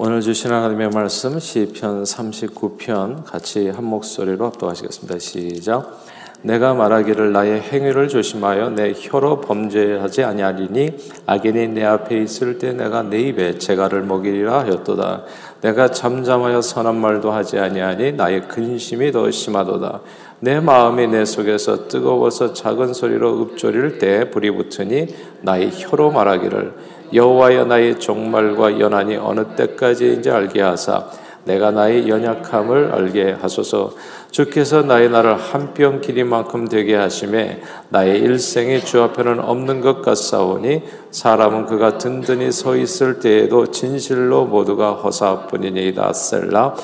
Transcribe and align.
오늘 0.00 0.20
주신 0.20 0.52
하나님의 0.52 0.90
말씀 0.90 1.40
시편 1.40 2.04
39편 2.04 3.24
같이 3.24 3.68
한 3.68 3.84
목소리로 3.84 4.46
합독하시겠습니다. 4.46 5.18
시작. 5.18 6.04
내가 6.42 6.72
말하기를 6.72 7.32
나의 7.32 7.60
행위를 7.60 8.06
조심하여 8.06 8.70
내 8.70 8.92
혀로 8.96 9.40
범죄하지 9.40 10.22
아니하리니 10.22 10.90
악인이 11.26 11.68
내 11.70 11.84
앞에 11.84 12.16
있을 12.22 12.58
때 12.58 12.72
내가 12.74 13.02
내 13.02 13.22
입에 13.22 13.58
재갈을 13.58 14.04
먹이리라 14.04 14.60
하였도다. 14.60 15.24
내가 15.62 15.90
잠잠하여 15.90 16.62
선한 16.62 16.94
말도 16.94 17.32
하지 17.32 17.58
아니하니 17.58 18.12
나의 18.12 18.46
근심이 18.46 19.10
더 19.10 19.28
심하도다. 19.28 20.00
내 20.40 20.60
마음이 20.60 21.08
내 21.08 21.24
속에서 21.24 21.88
뜨거워서 21.88 22.52
작은 22.52 22.94
소리로 22.94 23.42
읊조릴 23.42 23.98
때 23.98 24.30
불이 24.30 24.52
붙으니 24.52 25.08
나의 25.42 25.70
혀로 25.72 26.12
말하기를 26.12 26.74
여호와여 27.12 27.64
나의 27.64 27.98
종말과 27.98 28.78
연한이 28.78 29.16
어느 29.16 29.44
때까지인지 29.56 30.30
알게 30.30 30.62
하사 30.62 31.06
내가 31.44 31.70
나의 31.70 32.08
연약함을 32.08 32.92
알게 32.92 33.32
하소서. 33.40 33.92
주께서 34.30 34.82
나의 34.82 35.08
나를 35.08 35.36
한 35.36 35.72
뼘 35.72 36.02
길이만큼 36.02 36.68
되게 36.68 36.94
하심에 36.94 37.62
나의 37.88 38.20
일생이 38.20 38.84
주 38.84 39.00
앞에는 39.02 39.40
없는 39.40 39.80
것 39.80 40.02
같사오니 40.02 40.82
사람은 41.10 41.64
그가 41.64 41.96
든든히 41.96 42.52
서 42.52 42.76
있을 42.76 43.20
때에도 43.20 43.70
진실로 43.70 44.44
모두가 44.44 44.92
허사뿐이니이다. 44.92 46.12
셀라. 46.12 46.74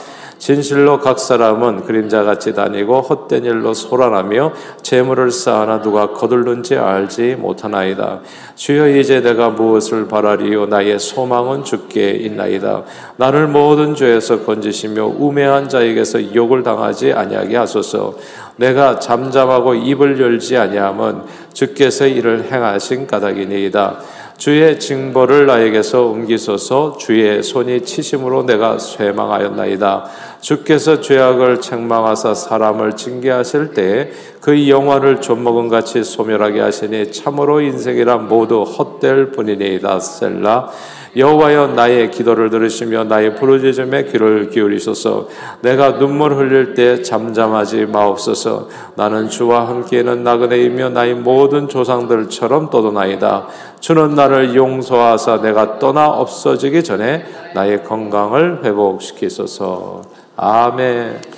진실로 0.45 1.01
각 1.01 1.19
사람은 1.19 1.85
그림자같이 1.85 2.53
다니고 2.53 3.01
헛된 3.01 3.47
일로 3.47 3.73
소란하며 3.73 4.53
재물을 4.83 5.31
쌓아나 5.31 5.81
누가 5.81 6.13
거둘는지 6.13 6.77
알지 6.77 7.37
못하나이다. 7.37 8.21
주여 8.55 8.91
이제 8.91 9.23
내가 9.23 9.49
무엇을 9.49 10.07
바라리요 10.07 10.67
나의 10.67 10.99
소망은 10.99 11.65
주께 11.65 12.11
있나이다. 12.11 12.83
나를 13.17 13.47
모든 13.47 13.95
죄에서 13.95 14.41
건지시며 14.41 15.07
우매한 15.07 15.71
자에게서 15.71 16.35
욕을 16.35 16.63
당하지 16.63 17.15
아니하게 17.15 17.57
하소서. 17.57 18.15
내가 18.57 18.99
잠잠하고 18.99 19.75
입을 19.75 20.21
열지 20.21 20.59
아니함은 20.59 21.23
주께서 21.55 22.07
이를 22.07 22.53
행하신 22.53 23.07
까닭이니이다. 23.07 23.97
주의 24.37 24.81
징벌을 24.81 25.47
나에게서 25.47 26.07
옮기소서 26.07 26.97
주의 26.99 27.43
손이 27.43 27.83
치심으로 27.85 28.45
내가 28.45 28.79
쇠망하였나이다. 28.79 30.07
주께서 30.41 31.01
죄악을 31.01 31.61
책망하사 31.61 32.35
사람을 32.35 32.97
징계하실 32.97 33.75
때에 33.75 34.11
그 34.41 34.69
영화를 34.69 35.21
좀먹은 35.21 35.69
같이 35.69 36.03
소멸하게 36.03 36.61
하시니 36.61 37.13
참으로 37.13 37.61
인생이란 37.61 38.29
모두 38.29 38.63
헛될 38.63 39.31
뿐이니이다. 39.33 40.01
셀라. 40.01 40.71
여호와여 41.17 41.69
나의 41.69 42.11
기도를 42.11 42.51
들으시며 42.51 43.05
나의 43.05 43.37
부르짖음에 43.37 44.07
귀를 44.07 44.51
기울이소서. 44.51 45.29
내가 45.61 45.99
눈물 45.99 46.35
흘릴 46.35 46.75
때 46.75 47.03
잠잠하지 47.03 47.87
마옵소서. 47.87 48.69
나는 48.97 49.29
주와 49.29 49.69
함께는 49.69 50.25
나그네이며 50.25 50.91
나의 50.91 51.15
모든 51.15 51.69
조상들처럼 51.69 52.71
떠도나이다. 52.71 53.47
주는 53.81 54.15
나를 54.15 54.57
용서하사 54.57 55.41
내가 55.41 55.79
떠나 55.79 56.09
없어지기 56.09 56.83
전에 56.83 57.25
나의 57.55 57.85
건강을 57.85 58.65
회복시키소서. 58.65 60.03
아멘. 60.37 61.34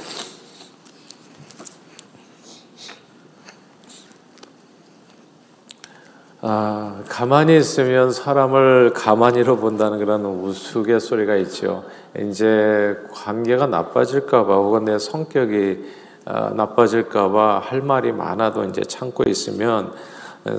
아, 6.43 7.03
가만히 7.09 7.57
있으면 7.57 8.13
사람을 8.13 8.93
가만히로 8.93 9.57
본다는 9.57 9.99
그런 9.99 10.25
우스갯소리가 10.27 11.37
있죠. 11.37 11.85
이제 12.19 12.95
관계가 13.13 13.67
나빠질까봐 13.67 14.55
혹은 14.55 14.85
내 14.85 14.99
성격이 14.99 15.85
아, 16.27 16.51
나빠질까봐 16.51 17.61
할 17.65 17.81
말이 17.81 18.13
많아도 18.13 18.65
이제 18.65 18.83
참고 18.83 19.25
있으면 19.27 19.93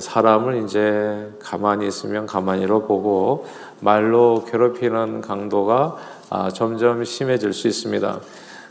사람을 0.00 0.64
이제 0.64 1.30
가만히 1.38 1.86
있으면 1.86 2.26
가만히로 2.26 2.82
보고 2.82 3.46
말로 3.80 4.44
괴롭히는 4.50 5.20
강도가 5.20 5.96
아, 6.28 6.50
점점 6.50 7.04
심해질 7.04 7.52
수 7.52 7.68
있습니다. 7.68 8.18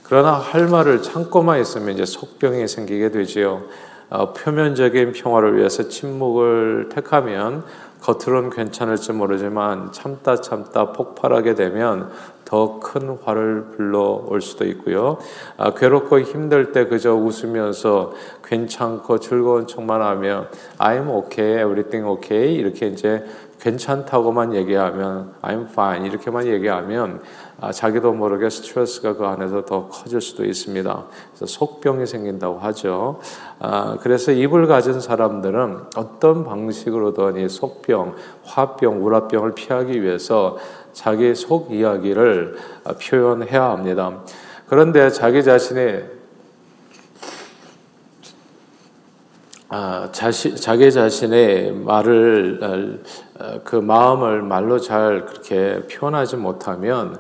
그러나 0.04 0.34
할 0.34 0.68
말을 0.68 1.02
참고만 1.02 1.62
있으면 1.62 1.94
이제 1.94 2.06
속병이 2.06 2.68
생기게 2.68 3.12
되지요. 3.12 3.64
어, 4.10 4.34
표면적인 4.34 5.12
평화를 5.12 5.58
위해서 5.58 5.90
침묵을 5.90 6.90
택하면 6.90 7.64
겉으로는 8.02 8.52
괜찮을지 8.52 9.12
모르지만 9.12 9.92
참다 9.92 10.38
참다 10.38 10.94
폭발하게 10.94 11.56
되면 11.56 12.10
더 12.48 12.80
큰 12.80 13.18
화를 13.22 13.72
불러올 13.76 14.42
수도 14.42 14.64
있고요. 14.66 15.18
아, 15.58 15.74
괴롭고 15.74 16.22
힘들 16.22 16.72
때 16.72 16.86
그저 16.86 17.14
웃으면서 17.14 18.14
괜찮고 18.46 19.20
즐거운 19.20 19.68
척만 19.68 20.02
하며 20.02 20.46
I'm 20.78 21.10
okay, 21.10 21.60
everything 21.60 22.08
okay 22.08 22.56
이렇게 22.56 22.88
이제 22.88 23.26
괜찮다고만 23.60 24.54
얘기하면 24.54 25.34
I'm 25.42 25.70
fine 25.70 26.08
이렇게만 26.08 26.46
얘기하면 26.48 27.22
아, 27.60 27.72
자기도 27.72 28.14
모르게 28.14 28.50
스트레스가 28.50 29.16
그 29.16 29.26
안에서 29.26 29.66
더 29.66 29.88
커질 29.88 30.22
수도 30.22 30.46
있습니다. 30.46 31.06
그래서 31.32 31.46
속병이 31.48 32.06
생긴다고 32.06 32.60
하죠. 32.60 33.20
아, 33.60 33.98
그래서 34.00 34.32
입을 34.32 34.68
가진 34.68 35.02
사람들은 35.02 35.78
어떤 35.98 36.46
방식으로든 36.46 37.38
이 37.38 37.50
속병, 37.50 38.16
화병, 38.44 39.04
우라병을 39.04 39.56
피하기 39.56 40.04
위해서 40.04 40.58
자기 40.98 41.36
속 41.36 41.72
이야기를 41.72 42.58
아, 42.84 42.94
표현해야 42.94 43.66
합니다. 43.66 44.24
그런데 44.68 45.12
자기 45.12 45.44
자신의 45.44 46.10
아, 49.70 50.10
자시, 50.12 50.56
자기 50.56 50.92
자신의 50.92 51.74
말을 51.74 53.04
그 53.64 53.76
마음을 53.76 54.42
말로 54.42 54.80
잘 54.80 55.26
그렇게 55.28 55.82
표현하지 55.88 56.38
못하면 56.38 57.20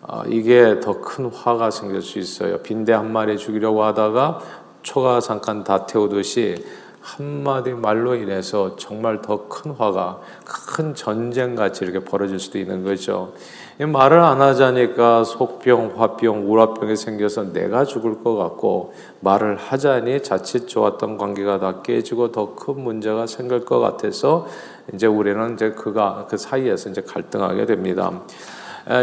어, 0.00 0.22
이게 0.26 0.80
더 0.80 1.02
큰 1.02 1.26
화가 1.26 1.70
생길 1.70 2.00
수 2.00 2.18
있어요. 2.18 2.58
빈대 2.62 2.94
한 2.94 3.12
마리 3.12 3.36
죽이려고 3.36 3.84
하다가 3.84 4.40
초가 4.82 5.20
잠깐 5.20 5.62
다 5.62 5.84
태우듯이 5.84 6.64
한마디 7.00 7.72
말로 7.72 8.14
인해서 8.14 8.76
정말 8.76 9.22
더 9.22 9.48
큰 9.48 9.72
화가 9.72 10.20
큰 10.44 10.94
전쟁 10.94 11.54
같이 11.54 11.84
이렇게 11.84 12.04
벌어질 12.04 12.38
수도 12.38 12.58
있는 12.58 12.84
거죠. 12.84 13.32
말을 13.78 14.18
안 14.20 14.42
하자니까 14.42 15.24
속병, 15.24 15.94
화병, 15.96 16.50
우라병이 16.50 16.96
생겨서 16.96 17.52
내가 17.54 17.84
죽을 17.86 18.22
것 18.22 18.36
같고 18.36 18.92
말을 19.20 19.56
하자니 19.56 20.22
자칫 20.22 20.68
좋았던 20.68 21.16
관계가 21.16 21.58
다 21.58 21.80
깨지고 21.82 22.32
더 22.32 22.54
큰 22.54 22.80
문제가 22.82 23.26
생길 23.26 23.64
것 23.64 23.80
같아서 23.80 24.46
이제 24.92 25.06
우리는 25.06 25.54
이제 25.54 25.70
그가 25.70 26.26
그 26.28 26.36
사이에서 26.36 26.90
이제 26.90 27.00
갈등하게 27.00 27.64
됩니다. 27.64 28.12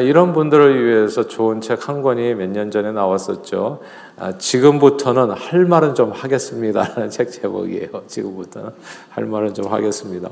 이런 0.03 0.33
분들을 0.33 0.85
위해서 0.85 1.27
좋은 1.27 1.61
책 1.61 1.87
한 1.87 2.01
권이 2.01 2.35
몇 2.35 2.49
년 2.49 2.69
전에 2.71 2.91
나왔었죠. 2.91 3.79
아, 4.19 4.35
지금부터는 4.35 5.29
할 5.31 5.65
말은 5.65 5.93
좀 5.93 6.11
하겠습니다라는 6.11 7.09
책 7.11 7.31
제목이에요. 7.31 8.03
지금부터는 8.07 8.71
할 9.09 9.25
말은 9.25 9.53
좀 9.53 9.71
하겠습니다. 9.71 10.29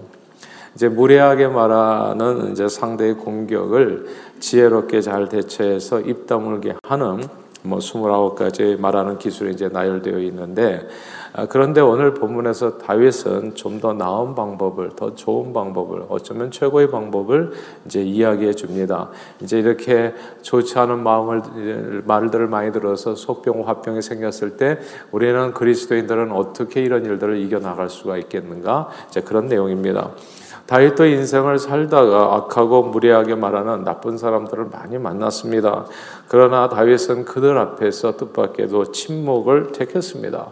이제 0.73 0.89
무례하게 0.89 1.47
말하는 1.47 2.51
이제 2.51 2.67
상대의 2.67 3.13
공격을 3.13 4.07
지혜롭게 4.39 5.01
잘 5.01 5.29
대처해서 5.29 6.01
입 6.01 6.25
다물게 6.25 6.75
하는 6.83 7.23
뭐 7.65 7.79
29가지 7.79 8.79
말하는 8.79 9.17
기술이 9.17 9.51
이제 9.53 9.69
나열되어 9.69 10.19
있는데 10.19 10.87
아, 11.37 11.45
그런데 11.47 11.81
오늘 11.81 12.13
본문에서 12.13 12.77
다윗은 12.77 13.55
좀 13.55 13.75
더 13.79 13.93
나은 13.93 14.35
방법을, 14.35 14.91
더 14.95 15.13
좋은 15.15 15.51
방법을, 15.51 16.05
어쩌면 16.07 16.49
최고의 16.49 16.89
방법을 16.89 17.51
이제 17.85 18.01
이야기해 18.01 18.53
줍니다. 18.53 19.09
이제 19.41 19.59
이렇게 19.59 20.13
좋지 20.41 20.79
않은 20.79 21.03
마음을, 21.03 22.03
말들을 22.05 22.47
많이 22.47 22.71
들어서 22.71 23.15
속병, 23.15 23.67
화병이 23.67 24.01
생겼을 24.01 24.57
때 24.57 24.79
우리는 25.11 25.53
그리스도인들은 25.53 26.31
어떻게 26.31 26.81
이런 26.81 27.05
일들을 27.05 27.37
이겨 27.37 27.59
나갈 27.59 27.89
수가 27.89 28.17
있겠는가? 28.17 28.89
이제 29.09 29.21
그런 29.21 29.47
내용입니다. 29.47 30.11
다윗도 30.67 31.05
인생을 31.05 31.59
살다가 31.59 32.35
악하고 32.35 32.83
무례하게 32.83 33.35
말하는 33.35 33.83
나쁜 33.83 34.17
사람들을 34.17 34.65
많이 34.71 34.97
만났습니다. 34.97 35.85
그러나 36.27 36.69
다윗은 36.69 37.25
그들 37.25 37.57
앞에서 37.57 38.17
뜻밖에도 38.17 38.91
침묵을 38.91 39.71
택했습니다. 39.73 40.47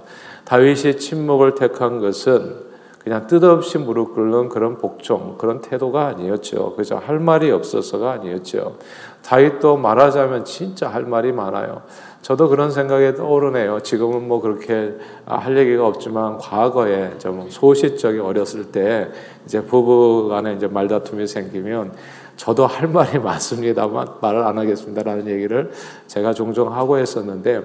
다윗이 0.46 0.98
침묵을 0.98 1.56
택한 1.56 2.00
것은 2.00 2.73
그냥 3.04 3.28
뜻없이 3.28 3.78
무릎 3.78 4.16
꿇는 4.16 4.48
그런 4.50 4.78
복종, 4.78 5.38
그런 5.38 5.60
태도가 5.60 6.08
아니었죠. 6.08 6.76
그저 6.76 6.96
할 6.96 7.20
말이 7.20 7.52
없어서가 7.52 8.12
아니었죠. 8.12 8.78
다윗도 9.24 9.78
말하자면 9.78 10.46
진짜 10.46 10.88
할 10.88 11.04
말이 11.04 11.32
많아요. 11.34 11.82
저도 12.22 12.48
그런 12.48 12.72
생각이 12.72 13.16
떠오르네요. 13.16 13.82
지금은 13.82 14.26
뭐 14.28 14.40
그렇게 14.40 14.94
할 15.26 15.58
얘기가 15.58 15.86
없지만 15.86 16.38
과거에 16.38 17.18
좀 17.18 17.48
소시적이 17.50 18.20
어렸을 18.20 18.72
때 18.72 19.10
이제 19.46 19.62
부부 19.62 20.30
간에 20.30 20.54
이제 20.54 20.68
말다툼이 20.68 21.28
생기면 21.28 21.92
저도 22.38 22.66
할 22.66 22.88
말이 22.88 23.20
많습니다만 23.20 24.08
말을 24.22 24.44
안 24.44 24.58
하겠습니다라는 24.58 25.28
얘기를 25.28 25.72
제가 26.08 26.34
종종 26.34 26.74
하고 26.74 26.98
했었는데 26.98 27.62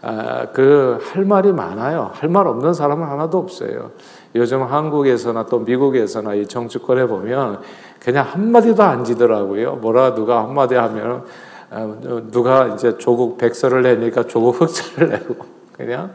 아, 0.00 0.46
그 0.52 1.00
할 1.02 1.24
말이 1.24 1.52
많아요. 1.52 2.10
할 2.14 2.28
말 2.30 2.46
없는 2.46 2.72
사람은 2.72 3.04
하나도 3.06 3.36
없어요. 3.38 3.90
요즘 4.34 4.62
한국에서나 4.62 5.46
또 5.46 5.60
미국에서나 5.60 6.34
이 6.34 6.46
정치권에 6.46 7.06
보면 7.06 7.60
그냥 7.98 8.26
한마디도 8.26 8.82
안 8.82 9.04
지더라고요. 9.04 9.76
뭐라 9.76 10.14
누가 10.14 10.42
한마디 10.42 10.74
하면 10.74 11.24
아, 11.70 11.96
누가 12.30 12.68
이제 12.68 12.96
조국 12.98 13.38
백서를 13.38 13.82
내니까 13.82 14.26
조국 14.26 14.60
흑서를 14.60 15.10
내고 15.20 15.36
그냥 15.72 16.14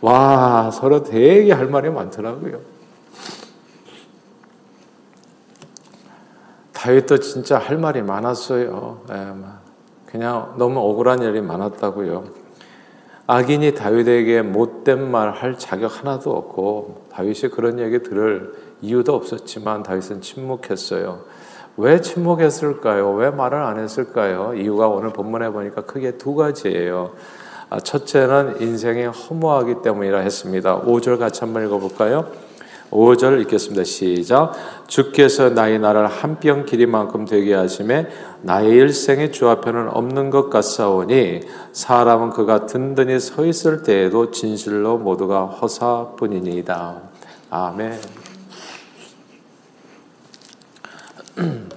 와 0.00 0.70
서로 0.70 1.02
되게 1.02 1.52
할 1.52 1.66
말이 1.66 1.90
많더라고요. 1.90 2.58
다윗도 6.72 7.18
진짜 7.18 7.58
할 7.58 7.78
말이 7.78 8.02
많았어요. 8.02 9.00
예, 9.10 9.32
그냥 10.06 10.54
너무 10.56 10.78
억울한 10.80 11.22
일이 11.22 11.40
많았다고요. 11.40 12.24
악인이 13.26 13.74
다윗에게 13.74 14.42
못된 14.42 15.10
말 15.10 15.32
할 15.32 15.58
자격 15.58 15.98
하나도 15.98 16.30
없고 16.30 17.05
다윗이 17.16 17.50
그런 17.50 17.78
얘기 17.78 18.02
들을 18.02 18.52
이유도 18.82 19.14
없었지만 19.14 19.82
다윗은 19.82 20.20
침묵했어요. 20.20 21.22
왜 21.78 22.02
침묵했을까요? 22.02 23.14
왜 23.14 23.30
말을 23.30 23.58
안 23.58 23.78
했을까요? 23.78 24.52
이유가 24.54 24.88
오늘 24.88 25.14
본문에 25.14 25.48
보니까 25.48 25.86
크게 25.86 26.18
두 26.18 26.34
가지예요. 26.34 27.12
아, 27.70 27.80
첫째는 27.80 28.60
인생이 28.60 29.06
허무하기 29.06 29.76
때문이라 29.82 30.18
했습니다. 30.18 30.82
5절 30.82 31.18
같이 31.18 31.40
한번 31.40 31.64
읽어볼까요? 31.64 32.30
5절 32.90 33.40
읽겠습니다. 33.42 33.84
시작. 33.84 34.52
주께서 34.86 35.50
나의 35.50 35.78
나를 35.78 36.06
한 36.06 36.38
뼘 36.40 36.64
길이만큼 36.66 37.24
되게 37.24 37.54
하심에 37.54 38.06
나의 38.42 38.70
일생의 38.70 39.32
주 39.32 39.48
앞에는 39.48 39.88
없는 39.88 40.30
것 40.30 40.50
같사오니 40.50 41.40
사람은 41.72 42.30
그가 42.30 42.66
든든히 42.66 43.18
서 43.18 43.44
있을 43.44 43.82
때에도 43.82 44.30
진실로 44.30 44.98
모두가 44.98 45.46
허사뿐이니이다. 45.46 47.00
아멘. 47.50 47.98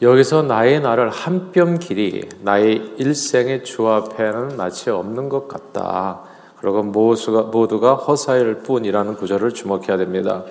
여기서 0.00 0.42
나의 0.42 0.80
나를 0.80 1.10
한 1.10 1.50
뼘 1.52 1.78
길이 1.80 2.28
나의 2.42 2.92
일생의 2.98 3.64
주 3.64 3.88
앞에는 3.88 4.56
마치 4.56 4.90
없는 4.90 5.28
것 5.28 5.48
같다. 5.48 6.27
그리고 6.60 6.82
모두가, 6.82 7.94
허사일 7.94 8.58
뿐이라는 8.58 9.14
구절을 9.14 9.52
주목해야 9.54 9.96
됩니다. 9.96 10.44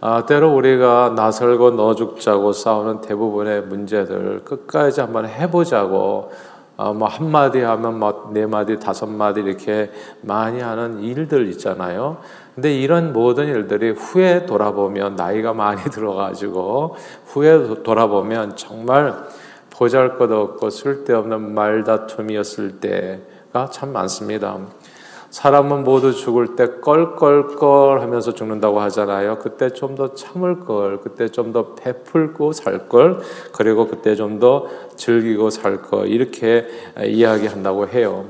아, 0.00 0.26
때로 0.26 0.54
우리가 0.54 1.14
나설고 1.16 1.72
너 1.72 1.94
죽자고 1.94 2.52
싸우는 2.52 3.00
대부분의 3.00 3.62
문제들 3.62 4.44
끝까지 4.44 5.00
한번 5.00 5.26
해보자고 5.26 6.30
아, 6.76 6.92
뭐 6.92 7.06
한마디 7.06 7.60
하면 7.60 8.00
뭐네 8.00 8.46
마디 8.46 8.78
다섯 8.78 9.06
마디 9.06 9.40
이렇게 9.40 9.90
많이 10.22 10.60
하는 10.60 11.00
일들 11.00 11.46
있잖아요. 11.52 12.18
근데 12.54 12.74
이런 12.74 13.12
모든 13.12 13.46
일들이 13.46 13.90
후에 13.90 14.44
돌아보면 14.46 15.16
나이가 15.16 15.52
많이 15.52 15.82
들어가지고 15.90 16.96
후에 17.26 17.82
돌아보면 17.82 18.56
정말 18.56 19.14
보잘 19.70 20.18
것 20.18 20.30
없고 20.30 20.70
쓸데없는 20.70 21.54
말다툼이었을 21.54 22.80
때가 22.80 23.70
참 23.70 23.92
많습니다. 23.92 24.58
사람은 25.34 25.82
모두 25.82 26.14
죽을 26.14 26.54
때 26.54 26.78
껄껄껄 26.80 28.00
하면서 28.00 28.32
죽는다고 28.32 28.78
하잖아요. 28.82 29.40
그때 29.40 29.68
좀 29.70 29.96
더 29.96 30.14
참을 30.14 30.60
걸, 30.60 31.00
그때 31.00 31.28
좀 31.28 31.52
더 31.52 31.74
베풀고 31.74 32.52
살 32.52 32.88
걸, 32.88 33.18
그리고 33.52 33.88
그때 33.88 34.14
좀 34.14 34.38
더 34.38 34.68
즐기고 34.94 35.50
살 35.50 35.82
걸, 35.82 36.06
이렇게 36.06 36.68
이야기한다고 37.04 37.88
해요. 37.88 38.26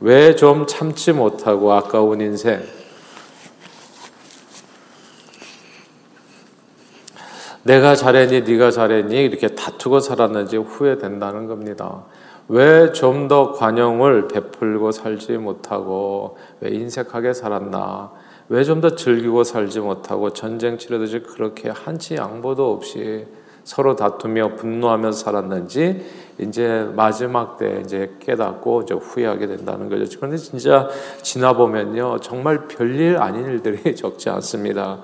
왜 0.00 0.34
좀 0.34 0.66
참지 0.66 1.12
못하고 1.12 1.74
아까운 1.74 2.22
인생, 2.22 2.62
내가 7.64 7.94
잘했니, 7.94 8.42
네가 8.50 8.70
잘했니 8.70 9.24
이렇게 9.24 9.48
다투고 9.48 10.00
살았는지 10.00 10.56
후회된다는 10.56 11.48
겁니다. 11.48 12.04
왜 12.48 12.92
좀 12.92 13.28
더 13.28 13.52
관용을 13.52 14.28
베풀고 14.28 14.92
살지 14.92 15.32
못하고 15.38 16.36
왜 16.60 16.70
인색하게 16.70 17.32
살았나? 17.32 18.12
왜 18.48 18.62
좀 18.62 18.80
더 18.80 18.94
즐기고 18.94 19.42
살지 19.42 19.80
못하고 19.80 20.32
전쟁 20.32 20.78
치르듯이 20.78 21.20
그렇게 21.20 21.70
한치 21.70 22.14
양보도 22.14 22.72
없이 22.72 23.26
서로 23.64 23.96
다투며 23.96 24.54
분노하며 24.54 25.10
살았는지 25.10 26.06
이제 26.38 26.88
마지막 26.94 27.56
때 27.58 27.80
이제 27.84 28.14
깨닫고 28.20 28.82
이제 28.82 28.94
후회하게 28.94 29.48
된다는 29.48 29.88
거죠. 29.88 30.16
그런데 30.18 30.36
진짜 30.36 30.88
지나 31.22 31.54
보면요 31.54 32.20
정말 32.20 32.68
별일 32.68 33.16
아닌 33.16 33.46
일들이 33.46 33.96
적지 33.96 34.30
않습니다. 34.30 35.00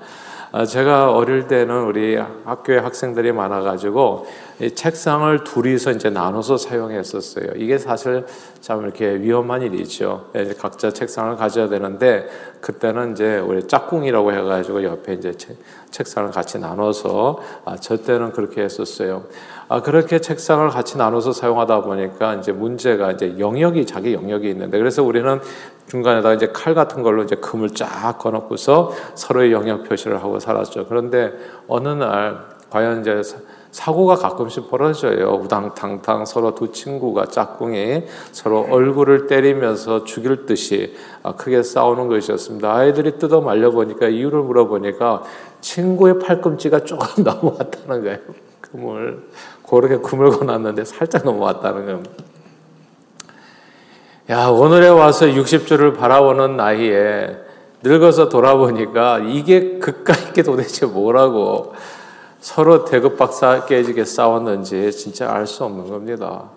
아, 0.55 0.65
제가 0.65 1.11
어릴 1.11 1.47
때는 1.47 1.81
우리 1.85 2.15
학교에 2.15 2.77
학생들이 2.77 3.31
많아가지고 3.31 4.27
책상을 4.75 5.43
둘이서 5.43 5.93
이제 5.93 6.11
나눠서 6.11 6.57
사용했었어요. 6.57 7.53
이게 7.55 7.79
사실 7.79 8.23
참 8.61 8.83
이렇게 8.83 9.15
위험한 9.15 9.63
일이죠. 9.63 10.29
예, 10.35 10.53
각자 10.53 10.91
책상을 10.91 11.37
가져야 11.37 11.69
되는데 11.69 12.29
그때는 12.61 13.13
이제 13.13 13.39
우리 13.39 13.67
짝꿍이라고 13.67 14.31
해가지고 14.31 14.83
옆에 14.83 15.13
이제 15.13 15.33
책상을 15.89 16.29
같이 16.29 16.59
나눠서 16.59 17.39
아, 17.65 17.75
저 17.77 17.97
때는 17.97 18.31
그렇게 18.31 18.61
했었어요. 18.61 19.23
아, 19.73 19.81
그렇게 19.81 20.21
책상을 20.21 20.69
같이 20.69 20.99
나눠서 20.99 21.31
사용하다 21.31 21.81
보니까 21.81 22.35
이제 22.35 22.51
문제가 22.51 23.11
이제 23.11 23.39
영역이 23.39 23.87
자기 23.87 24.13
영역이 24.13 24.47
있는데 24.49 24.77
그래서 24.77 25.01
우리는 25.01 25.41
중간에다가 25.87 26.35
이제 26.35 26.51
칼 26.53 26.75
같은 26.75 27.01
걸로 27.01 27.23
이제 27.23 27.37
금을 27.37 27.71
쫙 27.71 28.19
꺼놓고서 28.19 28.91
서로의 29.15 29.51
영역 29.51 29.85
표시를 29.85 30.21
하고 30.21 30.37
살았죠. 30.37 30.85
그런데 30.87 31.31
어느 31.67 31.87
날 31.87 32.45
과연 32.69 33.01
이제 33.01 33.23
사고가 33.71 34.13
가끔씩 34.13 34.69
벌어져요. 34.69 35.39
우당탕탕 35.43 36.25
서로 36.25 36.53
두 36.53 36.71
친구가 36.71 37.25
짝꿍이 37.25 38.03
서로 38.31 38.67
얼굴을 38.69 39.25
때리면서 39.25 40.03
죽일 40.03 40.45
듯이 40.45 40.93
아, 41.23 41.33
크게 41.35 41.63
싸우는 41.63 42.09
것이었습니다. 42.09 42.71
아이들이 42.71 43.17
뜯어 43.17 43.41
말려 43.41 43.71
보니까 43.71 44.07
이유를 44.07 44.43
물어보니까 44.43 45.23
친구의 45.61 46.19
팔꿈치가 46.19 46.81
조금 46.81 47.23
넘어왔다는 47.25 48.03
거예요. 48.03 48.52
금을 48.73 49.29
고르게 49.61 49.97
구물고 49.97 50.45
놨는데 50.45 50.83
살짝 50.85 51.23
넘어왔다는 51.23 51.85
겁니다. 51.85 52.23
야, 54.29 54.47
오늘에 54.47 54.87
와서 54.89 55.27
60주를 55.27 55.95
바라보는 55.97 56.57
나이에 56.57 57.37
늙어서 57.83 58.29
돌아보니까 58.29 59.19
이게 59.19 59.77
그까이 59.77 60.33
게 60.33 60.41
도대체 60.41 60.85
뭐라고 60.85 61.73
서로 62.39 62.85
대급박사 62.85 63.65
깨지게 63.65 64.05
싸웠는지 64.05 64.91
진짜 64.91 65.31
알 65.31 65.45
수 65.45 65.63
없는 65.65 65.89
겁니다. 65.89 66.49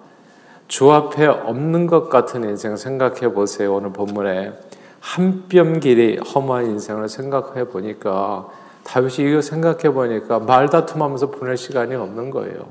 주 0.69 0.91
앞에 0.91 1.27
없는 1.27 1.87
것 1.87 2.09
같은 2.09 2.45
인생 2.45 2.77
생각해 2.77 3.33
보세요. 3.33 3.75
오늘 3.75 3.93
본문에 3.93 4.53
한 5.01 5.45
뼘 5.49 5.79
길이 5.81 6.19
허무한 6.19 6.67
인생을 6.67 7.09
생각해 7.09 7.69
보니까 7.69 8.49
다윗이 8.87 9.29
이거 9.29 9.43
생각해 9.43 9.93
보니까 9.93 10.39
말다툼하면서 10.39 11.33
보낼 11.33 11.57
시간이 11.57 11.97
없는 11.97 12.31
거예요. 12.31 12.67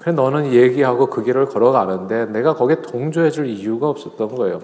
그래 0.00 0.12
너는 0.12 0.52
얘기하고 0.52 1.06
그 1.06 1.22
길을 1.22 1.46
걸어가는데 1.46 2.26
내가 2.26 2.54
거기에 2.54 2.80
동조해 2.82 3.30
줄 3.30 3.46
이유가 3.46 3.88
없었던 3.88 4.34
거예요. 4.34 4.60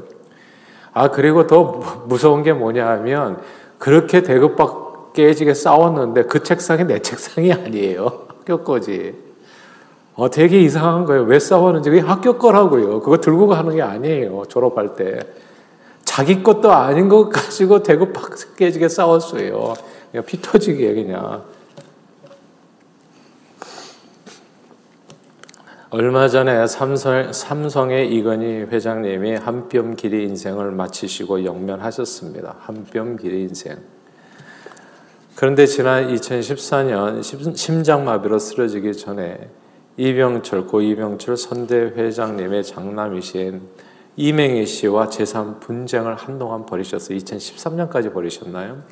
아 0.95 1.11
그리고 1.11 1.47
더 1.47 1.81
무서운 2.07 2.43
게 2.43 2.55
뭐냐 2.55 2.89
하면 2.89 3.41
그렇게 3.79 4.23
대급받 4.23 5.13
깨지게 5.13 5.55
싸웠는데 5.55 6.25
그 6.25 6.43
책상이 6.43 6.85
내 6.85 7.01
책상이 7.01 7.53
아니에요. 7.53 8.27
학교 8.39 8.65
거지. 8.65 9.15
어, 10.15 10.31
되게 10.31 10.61
이상한 10.61 11.05
거예요. 11.05 11.23
왜 11.25 11.39
싸웠는지. 11.39 11.91
그게 11.91 12.03
학교 12.03 12.39
거라고요. 12.39 13.01
그거 13.01 13.19
들고 13.19 13.47
가는 13.47 13.75
게 13.77 13.83
아니에요. 13.83 14.45
졸업할 14.49 14.97
때. 14.97 15.21
자기 16.03 16.43
것도 16.43 16.73
아닌 16.73 17.09
것 17.09 17.29
가지고 17.29 17.83
대급받 17.85 18.57
깨지게 18.57 18.89
싸웠어요. 18.89 19.75
그냥 20.11 20.25
피 20.27 20.41
터지게 20.41 20.95
그냥. 20.95 21.45
얼마 25.91 26.29
전에 26.29 26.67
삼성, 26.67 27.33
삼성의 27.33 28.13
이건희 28.15 28.47
회장님이 28.65 29.37
한 29.37 29.69
뼘 29.71 29.97
길이 29.97 30.25
인생을 30.25 30.71
마치시고 30.73 31.45
영면하셨습니다. 31.45 32.57
한 32.61 32.85
뼘 32.91 33.17
길이 33.17 33.43
인생. 33.43 33.79
그런데 35.35 35.67
지난 35.67 36.09
2014년 36.15 37.23
심장마비로 37.57 38.39
쓰러지기 38.39 38.95
전에 38.95 39.49
이병철, 39.97 40.67
고 40.67 40.83
이병철 40.83 41.37
선대 41.37 41.77
회장님의 41.77 42.65
장남이신 42.65 43.63
이맹희 44.17 44.67
씨와 44.67 45.09
재산 45.09 45.61
분쟁을 45.61 46.17
한동안 46.17 46.67
벌이셨어요. 46.67 47.17
2013년까지 47.17 48.13
벌이셨나요? 48.13 48.83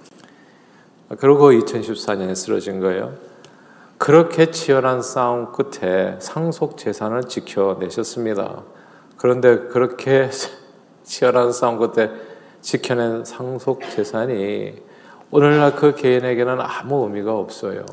그리고 1.18 1.52
2014년에 1.52 2.34
쓰러진 2.34 2.80
거예요. 2.80 3.12
그렇게 3.98 4.50
치열한 4.50 5.02
싸움 5.02 5.52
끝에 5.52 6.16
상속 6.18 6.76
재산을 6.76 7.24
지켜내셨습니다. 7.24 8.62
그런데 9.16 9.56
그렇게 9.68 10.28
치열한 11.04 11.52
싸움 11.52 11.78
끝에 11.78 12.10
지켜낸 12.60 13.24
상속 13.24 13.80
재산이 13.90 14.74
오늘날 15.30 15.76
그 15.76 15.94
개인에게는 15.94 16.58
아무 16.60 17.04
의미가 17.04 17.36
없어요. 17.36 17.84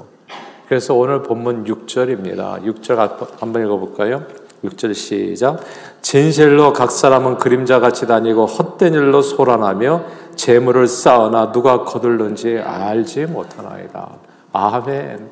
그래서 0.68 0.96
오늘 0.96 1.22
본문 1.22 1.66
6절입니다. 1.66 2.64
6절 2.64 3.40
한번 3.40 3.64
읽어볼까요? 3.64 4.26
6절 4.64 4.94
시작. 4.94 5.60
진실로 6.02 6.74
각 6.74 6.92
사람은 6.92 7.38
그림자 7.38 7.80
같이 7.80 8.08
다니고 8.08 8.46
헛된 8.46 8.94
일로 8.94 9.22
소란하며 9.22 10.04
재물을 10.36 10.88
쌓으나 10.88 11.52
누가 11.52 11.84
거둘는지 11.84 12.58
알지 12.58 13.26
못하나이다. 13.28 14.10
아멘. 14.54 15.30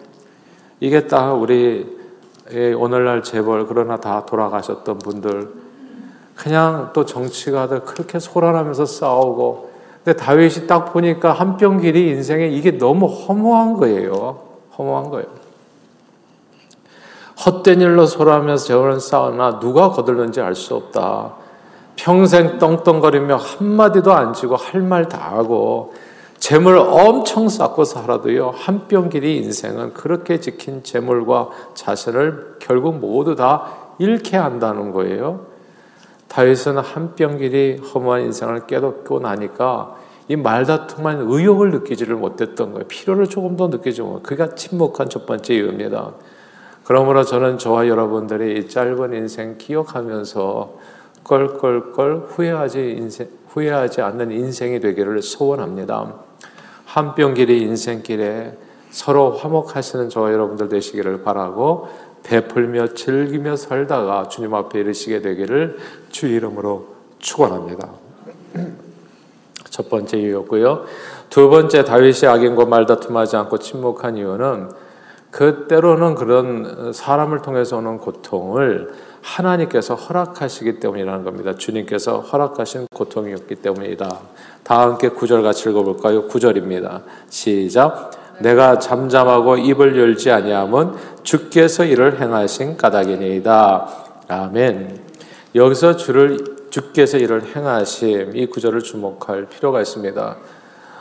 이게 0.79 1.08
딱 1.08 1.34
우리 1.34 2.00
오늘날 2.77 3.24
재벌 3.24 3.65
그러나 3.67 3.98
다 3.98 4.25
돌아가셨던 4.25 5.00
분들 5.00 5.50
그냥 6.36 6.89
또 6.93 7.05
정치가들 7.05 7.81
그렇게 7.81 8.20
소란하면서 8.20 8.86
싸우고 8.86 9.72
근데 10.03 10.17
다윗이 10.17 10.65
딱 10.67 10.91
보니까 10.91 11.31
한 11.31 11.58
뼘 11.58 11.79
길이 11.79 12.10
인생에 12.10 12.48
이게 12.48 12.77
너무 12.77 13.05
허무한 13.05 13.74
거예요. 13.74 14.39
허무한 14.77 15.10
거예요. 15.10 15.27
헛된 17.46 17.81
일로 17.81 18.05
소라하면서 18.05 18.65
재원을 18.65 19.00
쌓으나 19.00 19.60
누가 19.60 19.91
거들는지 19.91 20.41
알 20.41 20.55
수 20.55 20.75
없다. 20.75 21.34
평생 22.03 22.58
떵떵거리며 22.58 23.36
한마디도 23.38 24.12
안 24.12 24.34
지고 24.34 24.55
할 24.55 24.81
말 24.81 25.08
다 25.08 25.38
하고 25.38 25.93
재물 26.39 26.79
엄청 26.79 27.48
쌓고 27.48 27.84
살아도요 27.84 28.53
한 28.55 28.88
뼘 28.88 29.10
길이 29.10 29.38
인생은 29.38 29.93
그렇게 29.93 30.39
지킨 30.39 30.81
재물과 30.81 31.50
자신을 31.75 32.55
결국 32.60 32.96
모두 32.96 33.36
다 33.36 33.67
잃게 34.00 34.36
한다는 34.36 34.91
거예요. 34.91 35.46
다윗은 36.27 36.79
한 36.79 37.13
뼘 37.15 37.38
길이 37.38 37.77
허무한 37.77 38.22
인생을 38.22 38.65
깨닫고 38.65 39.20
나니까 39.20 39.96
이 40.27 40.36
말다툼만 40.36 41.25
의욕을 41.29 41.70
느끼지를 41.70 42.15
못했던 42.15 42.72
거예요. 42.72 42.88
필요를 42.88 43.27
조금 43.27 43.55
더 43.55 43.67
느끼지 43.67 44.01
못. 44.01 44.24
그가 44.24 44.55
침묵한 44.55 45.08
첫 45.10 45.27
번째 45.27 45.53
이유입니다. 45.53 46.13
그러므로 46.84 47.24
저는 47.24 47.60
저와 47.60 47.88
여러분들이 47.88 48.58
이 48.60 48.67
짧은 48.67 49.13
인생 49.13 49.60
기억하면서 49.60 51.00
껄껄껄 51.23 52.27
후회하지 52.29 52.95
인생 52.97 53.27
후회하지 53.47 54.01
않는 54.01 54.31
인생이 54.31 54.79
되기를 54.79 55.21
소원합니다. 55.21 56.13
한뼘길이 56.85 57.61
인생길에 57.61 58.57
서로 58.89 59.31
화목하시는 59.31 60.09
저와 60.09 60.33
여러분들 60.33 60.69
되시기를 60.69 61.23
바라고 61.23 61.89
베풀며 62.23 62.93
즐기며 62.93 63.55
살다가 63.55 64.27
주님 64.27 64.53
앞에 64.53 64.79
이르시게 64.79 65.21
되기를 65.21 65.77
주 66.09 66.27
이름으로 66.27 66.87
축원합니다. 67.19 67.89
첫 69.69 69.89
번째 69.89 70.17
이유였고요. 70.17 70.85
두 71.29 71.49
번째 71.49 71.83
다윗이 71.85 72.27
악인과 72.27 72.65
말다툼하지 72.65 73.37
않고 73.37 73.59
침묵한 73.59 74.17
이유는 74.17 74.69
그 75.31 75.65
때로는 75.69 76.15
그런 76.15 76.91
사람을 76.93 77.41
통해서 77.41 77.77
오는 77.77 77.97
고통을 77.97 78.91
하나님께서 79.21 79.95
허락하시기 79.95 80.79
때문이라는 80.79 81.23
겁니다. 81.23 81.55
주님께서 81.55 82.19
허락하신 82.19 82.87
고통이었기 82.93 83.55
때문이다. 83.55 84.19
다 84.63 84.81
함께 84.81 85.09
구절 85.09 85.43
같이 85.43 85.69
읽어볼까요? 85.69 86.27
구절입니다. 86.27 87.03
시작. 87.29 88.11
내가 88.39 88.79
잠잠하고 88.79 89.57
입을 89.57 89.97
열지 89.97 90.31
아니함은 90.31 90.93
주께서 91.23 91.85
이를 91.85 92.19
행하신 92.19 92.77
까닭이니이다. 92.77 93.87
아멘. 94.27 94.99
여기서 95.53 95.95
주를 95.97 96.61
주께서 96.69 97.17
이를 97.17 97.55
행하심 97.55 98.31
이 98.35 98.45
구절을 98.47 98.81
주목할 98.81 99.47
필요가 99.47 99.81
있습니다. 99.81 100.37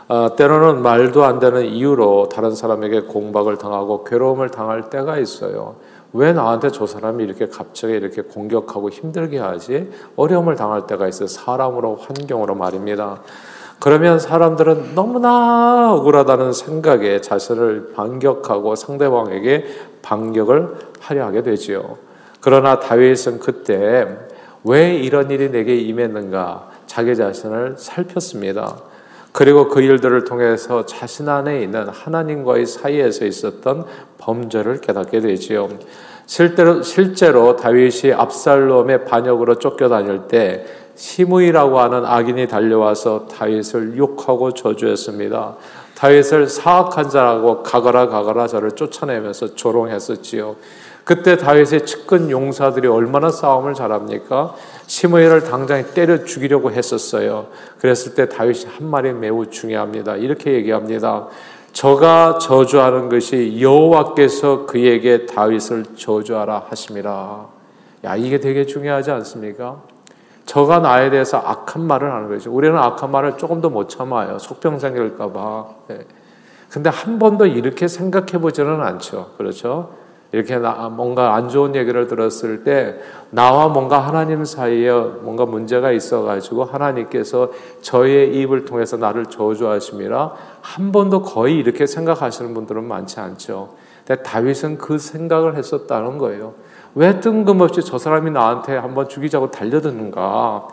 어, 0.09 0.35
때로는 0.35 0.83
말도 0.83 1.25
안 1.25 1.39
되는 1.39 1.65
이유로 1.65 2.29
다른 2.31 2.53
사람에게 2.57 3.03
공박을 3.03 3.59
당하고 3.59 4.03
괴로움을 4.03 4.51
당할 4.51 4.91
때가 4.91 5.19
있어요. 5.19 5.77
왜 6.13 6.33
나한테 6.33 6.71
저 6.71 6.87
사람이 6.87 7.23
이렇게 7.23 7.47
갑자기 7.47 7.95
이렇게 7.95 8.23
공격하고 8.23 8.91
힘들게 8.91 9.39
하지? 9.39 9.91
어려움을 10.17 10.57
당할 10.57 10.87
때가 10.87 11.07
있어요. 11.07 11.29
사람으로, 11.29 11.97
환경으로 11.97 12.55
말입니다. 12.55 13.23
그러면 13.79 14.19
사람들은 14.19 14.95
너무나 14.95 15.95
억울하다는 15.95 16.53
생각에 16.53 17.21
자신을 17.21 17.93
반격하고 17.95 18.75
상대방에게 18.75 19.65
반격을 20.03 20.75
하려 21.01 21.27
하게 21.27 21.43
되지요. 21.43 21.97
그러나 22.41 22.79
다윗은 22.79 23.41
그때 23.41 24.07
왜 24.65 24.95
이런 24.95 25.31
일이 25.31 25.51
내게 25.51 25.77
임했는가 25.77 26.69
자기 26.87 27.17
자신을 27.17 27.77
살폈습니다. 27.79 28.90
그리고 29.33 29.69
그 29.69 29.81
일들을 29.81 30.25
통해서 30.25 30.87
자신 30.87 31.29
안에 31.29 31.63
있는 31.63 31.89
하나님과의 31.89 32.67
사이에서 32.67 33.25
있었던 33.25 33.85
범죄를 34.19 34.81
깨닫게 34.81 35.21
되지요. 35.21 35.69
실제로, 36.27 36.83
실제로 36.83 37.57
다윗이 37.57 38.13
압살롬의 38.13 39.05
반역으로 39.05 39.57
쫓겨다닐 39.57 40.29
때 40.29 40.67
시므이라고 40.95 41.81
하는 41.81 42.05
악인이 42.05 42.47
달려와서 42.47 43.27
다윗을 43.29 43.97
욕하고 43.97 44.53
저주했습니다. 44.53 45.57
다윗을 45.97 46.49
사악한 46.49 47.11
자라고 47.11 47.63
가거라 47.63 48.09
가거라 48.09 48.47
저를 48.47 48.73
쫓아내면서 48.73 49.55
조롱했었지요. 49.55 50.57
그때 51.05 51.37
다윗의 51.37 51.87
측근 51.87 52.31
용사들이 52.31 52.87
얼마나 52.87 53.31
싸움을 53.31 53.75
잘합니까? 53.75 54.55
시므이를 54.91 55.45
당장 55.45 55.85
때려 55.95 56.25
죽이려고 56.25 56.73
했었어요. 56.73 57.47
그랬을 57.79 58.17
때 58.17 58.29
다윗이 58.29 58.65
한 58.65 58.91
말이 58.91 59.13
매우 59.13 59.47
중요합니다. 59.47 60.17
이렇게 60.17 60.53
얘기합니다. 60.55 61.29
저가 61.73 62.39
저주하는 62.39 63.09
것이 63.09 63.59
여호와께서 63.61 64.67
그에게 64.67 65.27
다윗을 65.27 65.95
저주하라 65.97 66.67
하심이라. 66.69 67.47
야, 68.03 68.17
이게 68.17 68.41
되게 68.41 68.67
중요하지 68.67 69.13
않습니까? 69.13 69.81
저가 70.45 70.81
나에 70.81 71.11
대해서 71.11 71.39
악한 71.39 71.83
말을 71.87 72.11
하는 72.11 72.29
거죠. 72.29 72.53
우리는 72.53 72.77
악한 72.77 73.13
말을 73.13 73.39
조금 73.39 73.61
더못 73.61 73.91
참아요. 73.91 74.41
속병생길까봐. 74.41 75.69
네. 75.87 76.01
근데 76.69 76.91
한 76.91 77.21
번도 77.21 77.47
이렇게 77.47 77.87
생각해 77.87 78.41
보지는 78.41 78.81
않죠. 78.81 79.35
그렇죠? 79.39 80.00
이렇게 80.33 80.57
뭔가 80.57 81.35
안 81.35 81.49
좋은 81.49 81.75
얘기를 81.75 82.07
들었을 82.07 82.63
때 82.63 83.01
나와 83.31 83.69
뭔가 83.69 83.99
하나님 83.99 84.45
사이에 84.45 84.91
뭔가 84.93 85.45
문제가 85.45 85.91
있어가지고 85.91 86.65
하나님께서 86.65 87.51
저의 87.81 88.37
입을 88.37 88.65
통해서 88.65 88.97
나를 88.97 89.27
저주하심이라 89.27 90.33
한 90.61 90.93
번도 90.93 91.23
거의 91.23 91.57
이렇게 91.57 91.87
생각하시는 91.87 92.55
분들은 92.55 92.85
많지 92.85 93.19
않죠. 93.19 93.71
근데 94.07 94.23
다윗은 94.23 94.79
그 94.79 94.99
생각을 94.99 95.57
했었다는 95.57 96.19
거예요. 96.19 96.55
왜 96.95 97.21
뜬금없이 97.21 97.83
저 97.83 97.99
사람이 97.99 98.31
나한테 98.31 98.77
한번 98.77 99.09
죽이자고 99.09 99.51
달려드는가? 99.51 100.69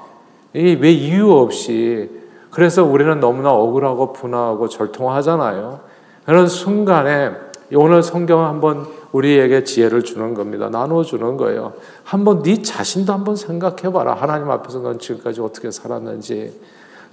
왜 0.54 0.92
이유 0.92 1.32
없이. 1.32 2.10
그래서 2.52 2.84
우리는 2.84 3.20
너무나 3.20 3.52
억울하고 3.52 4.14
분하고 4.14 4.70
절통하잖아요. 4.70 5.80
그런 6.26 6.48
순간에 6.48 7.32
오늘 7.76 8.02
성경은 8.02 8.46
한번 8.46 8.88
우리에게 9.18 9.64
지혜를 9.64 10.04
주는 10.04 10.34
겁니다. 10.34 10.70
나눠 10.70 11.04
주는 11.04 11.38
거예요. 11.38 11.74
한번 12.04 12.44
네 12.44 12.62
자신도 12.62 13.12
한번 13.12 13.36
생각해 13.36 13.92
봐라. 13.92 14.14
하나님 14.14 14.50
앞에서 14.52 14.80
넌 14.80 15.00
지금까지 15.00 15.42
어떻게 15.42 15.72
살았는지. 15.72 16.60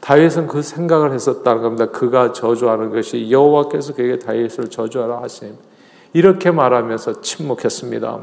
다윗은 0.00 0.46
그 0.46 0.60
생각을 0.60 1.12
했었다는 1.12 1.62
겁니다. 1.62 1.86
그가 1.86 2.32
저주하는 2.32 2.90
것이 2.90 3.30
여호와께서 3.30 3.94
그에게 3.94 4.18
다윗을 4.18 4.68
저주하라 4.68 5.22
하심. 5.22 5.54
이렇게 6.12 6.50
말하면서 6.50 7.22
침묵했습니다. 7.22 8.20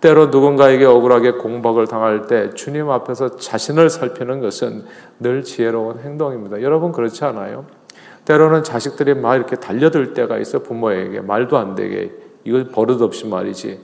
때로 0.00 0.26
누군가에게 0.26 0.84
억울하게 0.84 1.32
공박을 1.32 1.86
당할 1.86 2.26
때 2.26 2.50
주님 2.54 2.90
앞에서 2.90 3.36
자신을 3.36 3.88
살피는 3.88 4.40
것은 4.40 4.84
늘 5.20 5.44
지혜로운 5.44 6.00
행동입니다. 6.00 6.60
여러분 6.60 6.90
그렇지 6.90 7.24
않아요? 7.24 7.66
때로는 8.24 8.64
자식들이 8.64 9.14
막 9.14 9.36
이렇게 9.36 9.56
달려들 9.56 10.12
때가 10.12 10.38
있어 10.38 10.60
부모에게 10.60 11.20
말도 11.20 11.56
안 11.56 11.76
되게 11.76 12.10
이거 12.44 12.64
버릇없이 12.72 13.26
말이지. 13.26 13.80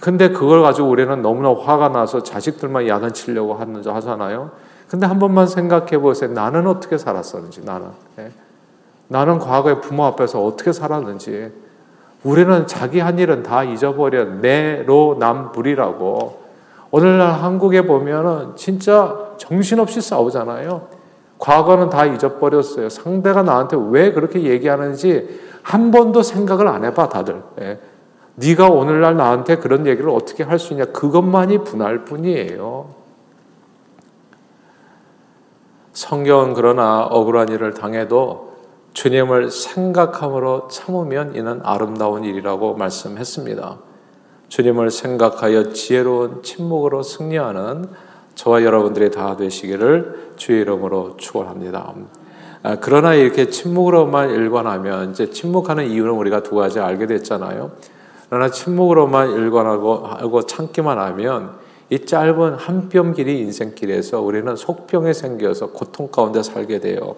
근데 0.00 0.30
그걸 0.30 0.62
가지고 0.62 0.88
우리는 0.88 1.22
너무나 1.22 1.54
화가 1.54 1.88
나서 1.88 2.22
자식들만 2.22 2.88
야단치려고 2.88 3.54
하잖아요. 3.54 4.50
근데 4.88 5.06
한 5.06 5.18
번만 5.18 5.46
생각해 5.46 5.98
보세요. 5.98 6.30
나는 6.32 6.66
어떻게 6.66 6.98
살았었는지, 6.98 7.64
나는. 7.64 7.88
예? 8.18 8.30
나는 9.08 9.38
과거에 9.38 9.80
부모 9.80 10.04
앞에서 10.04 10.44
어떻게 10.44 10.72
살았는지. 10.72 11.52
우리는 12.22 12.66
자기 12.66 13.00
한 13.00 13.18
일은 13.18 13.42
다 13.42 13.64
잊어버려. 13.64 14.24
내로 14.24 15.16
남불이라고. 15.18 16.44
오늘날 16.90 17.32
한국에 17.32 17.82
보면은 17.82 18.56
진짜 18.56 19.16
정신없이 19.36 20.00
싸우잖아요. 20.00 20.86
과거는 21.44 21.90
다 21.90 22.06
잊어버렸어요. 22.06 22.88
상대가 22.88 23.42
나한테 23.42 23.76
왜 23.90 24.12
그렇게 24.12 24.44
얘기하는지 24.44 25.40
한 25.62 25.90
번도 25.90 26.22
생각을 26.22 26.66
안 26.68 26.86
해봐, 26.86 27.10
다들. 27.10 27.42
예. 27.60 27.78
네가 28.36 28.70
오늘날 28.70 29.16
나한테 29.18 29.56
그런 29.56 29.86
얘기를 29.86 30.08
어떻게 30.08 30.42
할 30.42 30.58
수 30.58 30.72
있냐 30.72 30.86
그것만이 30.86 31.58
분할 31.64 32.06
뿐이에요. 32.06 32.86
성경은 35.92 36.54
그러나 36.54 37.02
억울한 37.02 37.50
일을 37.50 37.74
당해도 37.74 38.54
주님을 38.94 39.50
생각함으로 39.50 40.68
참으면 40.68 41.36
이는 41.36 41.60
아름다운 41.62 42.24
일이라고 42.24 42.74
말씀했습니다. 42.74 43.78
주님을 44.48 44.90
생각하여 44.90 45.74
지혜로운 45.74 46.42
침묵으로 46.42 47.02
승리하는 47.02 47.90
저와 48.34 48.62
여러분들이 48.64 49.10
다 49.10 49.36
되시기를 49.36 50.32
주의 50.36 50.60
이름으로 50.62 51.16
축원합니다. 51.16 51.94
아, 52.62 52.76
그러나 52.80 53.14
이렇게 53.14 53.50
침묵으로만 53.50 54.30
일관하면 54.30 55.10
이제 55.10 55.30
침묵하는 55.30 55.88
이유는 55.88 56.12
우리가 56.12 56.42
두 56.42 56.54
가지 56.54 56.80
알게 56.80 57.06
됐잖아요. 57.06 57.72
그러나 58.30 58.50
침묵으로만 58.50 59.30
일관하고 59.32 60.06
하고 60.06 60.42
참기만 60.46 60.98
하면 60.98 61.52
이 61.90 62.06
짧은 62.06 62.54
한 62.54 62.88
뼘 62.88 63.12
길이 63.12 63.40
인생길에서 63.40 64.20
우리는 64.20 64.56
속병에 64.56 65.12
생겨서 65.12 65.68
고통 65.68 66.08
가운데 66.10 66.42
살게 66.42 66.80
돼요. 66.80 67.16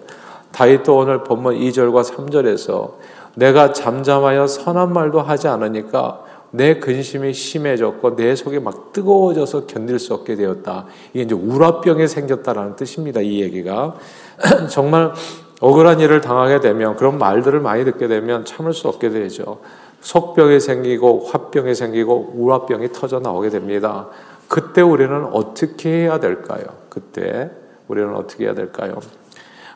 다윗도 0.51 0.95
오늘 0.97 1.23
본문 1.23 1.55
2절과 1.55 2.03
3절에서 2.03 2.91
내가 3.35 3.71
잠잠하여 3.71 4.47
선한 4.47 4.91
말도 4.91 5.21
하지 5.21 5.47
않으니까 5.47 6.21
내 6.51 6.79
근심이 6.79 7.33
심해졌고 7.33 8.15
내 8.15 8.35
속이 8.35 8.59
막 8.59 8.93
뜨거워져서 8.93 9.67
견딜 9.67 9.99
수 9.99 10.13
없게 10.13 10.35
되었다. 10.35 10.85
이게 11.13 11.23
이제 11.23 11.35
우라병이 11.35 12.07
생겼다라는 12.07 12.75
뜻입니다. 12.75 13.21
이 13.21 13.41
얘기가 13.41 13.95
정말 14.69 15.13
억울한 15.59 15.99
일을 15.99 16.21
당하게 16.21 16.59
되면 16.59 16.95
그런 16.95 17.17
말들을 17.17 17.59
많이 17.59 17.83
듣게 17.83 18.07
되면 18.07 18.45
참을 18.45 18.73
수 18.73 18.87
없게 18.87 19.09
되죠. 19.09 19.59
속병이 20.01 20.59
생기고 20.59 21.25
화병이 21.25 21.73
생기고 21.75 22.33
우라병이 22.35 22.91
터져 22.93 23.19
나오게 23.19 23.49
됩니다. 23.49 24.07
그때 24.47 24.81
우리는 24.81 25.25
어떻게 25.33 25.89
해야 25.89 26.19
될까요? 26.19 26.63
그때 26.89 27.49
우리는 27.87 28.15
어떻게 28.15 28.45
해야 28.45 28.53
될까요? 28.53 28.99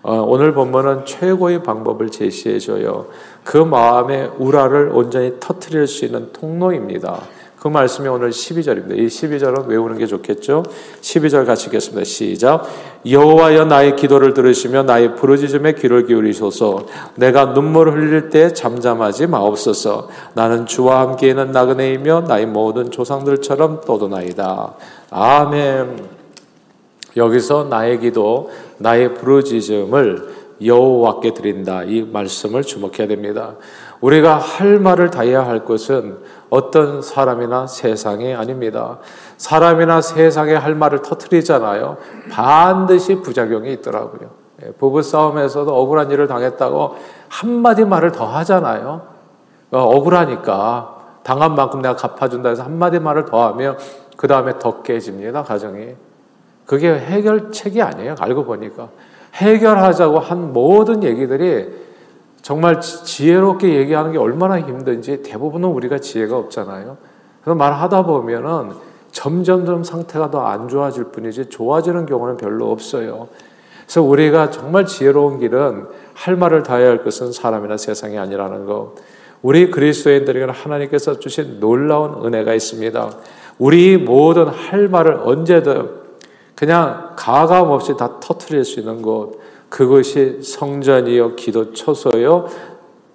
어, 0.04 0.26
오늘 0.28 0.54
본문은 0.54 1.06
최고의 1.06 1.64
방법을 1.64 2.10
제시해 2.10 2.60
줘요. 2.60 3.08
그 3.44 3.58
마음의 3.58 4.32
우라를 4.38 4.90
온전히 4.94 5.36
터트릴 5.40 5.88
수 5.88 6.06
있는 6.06 6.32
통로입니다. 6.34 7.22
그 7.62 7.68
말씀이 7.68 8.08
오늘 8.08 8.32
12절입니다. 8.32 8.98
이 8.98 9.06
12절은 9.06 9.68
외우는 9.68 10.00
게 10.00 10.08
좋겠죠? 10.08 10.64
12절 11.02 11.46
같이 11.46 11.68
읽겠습니다. 11.68 12.04
시작. 12.04 12.66
여호와여 13.08 13.66
나의 13.66 13.96
기도를 13.96 14.34
들으시며 14.34 14.82
나의 14.82 15.16
부르짖음에 15.16 15.74
귀를 15.74 16.08
기울이소서. 16.08 16.88
내가 17.18 17.46
눈물을 17.46 17.94
흘릴 17.94 18.30
때 18.32 18.52
잠잠하지 18.52 19.28
마옵소서. 19.28 20.10
나는 20.34 20.66
주와 20.66 21.02
함께 21.02 21.30
있는 21.30 21.52
나그네이며 21.52 22.22
나의 22.22 22.48
모든 22.48 22.90
조상들처럼 22.90 23.82
떠도나이다. 23.82 24.74
아멘. 25.12 26.22
여기서 27.16 27.66
나의 27.66 28.00
기도, 28.00 28.50
나의 28.82 29.14
부르짖음을 29.14 30.42
여호와께 30.64 31.34
드린다. 31.34 31.84
이 31.84 32.04
말씀을 32.04 32.64
주목해야 32.64 33.08
됩니다. 33.08 33.56
우리가 34.00 34.38
할 34.38 34.80
말을 34.80 35.10
다해야 35.10 35.46
할 35.46 35.66
것은 35.66 36.20
어떤 36.50 37.02
사람이나 37.02 37.68
세상이 37.68 38.34
아닙니다. 38.34 39.00
사람이나 39.38 40.02
세상에 40.02 40.54
할 40.54 40.76
말을 40.76 41.02
터트리잖아요. 41.02 41.98
반드시 42.30 43.16
부작용이 43.16 43.72
있더라고요. 43.74 44.30
예, 44.64 44.72
부부 44.74 45.02
싸움에서도 45.02 45.74
억울한 45.74 46.12
일을 46.12 46.28
당했다고 46.28 46.96
한마디 47.30 47.86
말을 47.86 48.12
더 48.12 48.26
하잖아요. 48.26 49.02
어, 49.72 49.80
억울하니까 49.80 50.98
당한 51.24 51.56
만큼 51.56 51.82
내가 51.82 51.96
갚아준다 51.96 52.50
해서 52.50 52.64
한마디 52.64 53.00
말을 53.00 53.26
더 53.26 53.48
하면 53.48 53.78
그 54.18 54.28
다음에 54.28 54.60
더 54.60 54.82
깨집니다, 54.82 55.44
가정이. 55.44 55.96
그게 56.66 56.92
해결책이 56.92 57.82
아니에요. 57.82 58.16
알고 58.20 58.46
보니까. 58.46 58.90
해결하자고 59.36 60.20
한 60.20 60.54
모든 60.54 61.04
얘기들이 61.04 61.68
정말 62.42 62.82
지혜롭게 62.82 63.76
얘기하는 63.76 64.12
게 64.12 64.18
얼마나 64.18 64.60
힘든지 64.60 65.24
대부분은 65.24 65.70
우리가 65.70 66.00
지혜가 66.00 66.38
없잖아요. 66.38 66.98
그래서 67.42 67.56
말하다 67.56 68.04
보면은 68.04 68.72
점점점 69.12 69.84
상태가 69.84 70.32
더 70.32 70.42
안 70.42 70.68
좋아질 70.68 71.06
뿐이지 71.06 71.50
좋아지는 71.50 72.06
경우는 72.06 72.38
별로 72.38 72.72
없어요. 72.72 73.28
그래서 73.86 74.02
우리가 74.02 74.52
정말 74.52 74.86
지혜로운 74.86 75.40
길은 75.40 75.86
할 76.14 76.36
말을 76.36 76.64
다해야 76.64 76.90
할 76.90 77.04
것은 77.04 77.32
사람이나 77.32 77.78
세상이 77.78 78.18
아니라는 78.18 78.66
것. 78.66 78.94
우리 79.42 79.70
그리스도인들에게는 79.70 80.54
하나님께서 80.54 81.20
주신 81.20 81.60
놀라운 81.60 82.26
은혜가 82.26 82.54
있습니다. 82.54 83.10
우리 83.60 83.98
모든 83.98 84.48
할 84.48 84.88
말을 84.88 85.20
언제든 85.24 86.01
그냥 86.56 87.14
가감 87.16 87.72
없이 87.72 87.96
다 87.98 88.20
터트릴 88.20 88.64
수 88.66 88.80
있는 88.80 89.02
곳, 89.02 89.40
그것이 89.70 90.42
성전이요, 90.44 91.36
기도 91.36 91.74
처소요, 91.74 92.48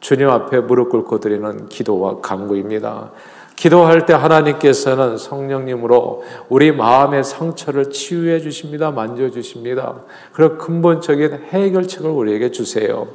주님 0.01 0.29
앞에 0.29 0.61
무릎 0.61 0.91
꿇고 0.91 1.21
드리는 1.21 1.69
기도와 1.69 2.21
간구입니다. 2.21 3.11
기도할 3.57 4.05
때 4.05 4.13
하나님께서는 4.13 5.17
성령님으로 5.17 6.25
우리 6.51 6.73
마음의 6.73 7.25
상처를 7.25 7.91
치유해 7.91 8.41
주십니다. 8.41 8.91
만져 8.91 9.31
주십니다. 9.31 9.97
그런 10.33 10.59
근본적인 10.59 11.47
해결책을 11.49 12.11
우리에게 12.11 12.51
주세요. 12.51 13.09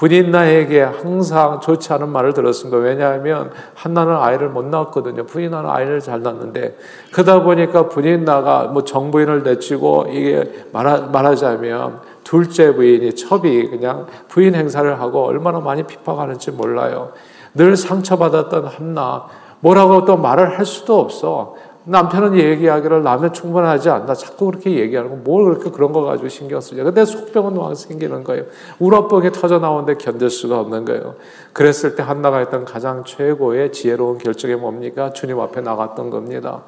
부인 0.00 0.30
나에게 0.30 0.80
항상 0.80 1.60
좋지 1.60 1.92
않은 1.92 2.08
말을 2.08 2.32
들었습니다. 2.32 2.78
왜냐하면 2.78 3.50
한나는 3.74 4.16
아이를 4.16 4.48
못 4.48 4.64
낳았거든요. 4.64 5.26
부인 5.26 5.50
나는 5.50 5.68
아이를 5.68 6.00
잘 6.00 6.22
낳는데 6.22 6.74
그러다 7.12 7.42
보니까 7.42 7.90
부인 7.90 8.24
나가 8.24 8.62
뭐 8.64 8.82
정부인을 8.82 9.42
내치고 9.42 10.06
이게 10.10 10.64
말하, 10.72 11.00
말하자면 11.00 12.00
둘째 12.24 12.72
부인이 12.72 13.14
첩이 13.14 13.68
그냥 13.68 14.06
부인 14.28 14.54
행사를 14.54 14.98
하고 14.98 15.26
얼마나 15.26 15.60
많이 15.60 15.82
핍박하는지 15.82 16.52
몰라요. 16.52 17.10
늘 17.52 17.76
상처받았던 17.76 18.68
한나 18.68 19.26
뭐라고 19.60 20.06
또 20.06 20.16
말을 20.16 20.58
할 20.58 20.64
수도 20.64 20.98
없어. 20.98 21.56
남편은 21.84 22.36
얘기하기를 22.36 23.02
나면 23.02 23.32
충분하지 23.32 23.88
않나. 23.88 24.14
자꾸 24.14 24.46
그렇게 24.46 24.78
얘기하는 24.78 25.10
거. 25.10 25.16
뭘 25.16 25.44
그렇게 25.44 25.70
그런 25.70 25.92
거 25.92 26.02
가지고 26.02 26.28
신경 26.28 26.60
쓰냐. 26.60 26.84
근데 26.84 27.04
속병은 27.04 27.54
막 27.54 27.74
생기는 27.74 28.22
거예요. 28.22 28.44
우라병이 28.78 29.32
터져 29.32 29.58
나오는데 29.58 29.94
견딜 29.94 30.28
수가 30.28 30.60
없는 30.60 30.84
거예요. 30.84 31.14
그랬을 31.52 31.96
때 31.96 32.02
한나가 32.02 32.38
했던 32.38 32.64
가장 32.64 33.04
최고의 33.04 33.72
지혜로운 33.72 34.18
결정이 34.18 34.56
뭡니까? 34.56 35.12
주님 35.12 35.40
앞에 35.40 35.62
나갔던 35.62 36.10
겁니다. 36.10 36.62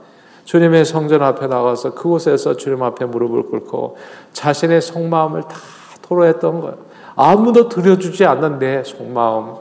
주님의 0.45 0.85
성전 0.85 1.23
앞에 1.23 1.47
나가서 1.47 1.95
그곳에서 1.95 2.57
주님 2.57 2.83
앞에 2.83 3.05
무릎을 3.05 3.45
꿇고 3.45 3.97
자신의 4.33 4.81
속마음을 4.81 5.43
다 5.43 5.57
토로했던 6.03 6.61
거예요. 6.61 6.77
아무도 7.15 7.69
들여주지 7.69 8.25
않는 8.25 8.59
내 8.59 8.83
속마음. 8.83 9.55